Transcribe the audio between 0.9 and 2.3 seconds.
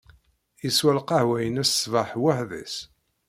lqahwa-ines ṣṣbeḥ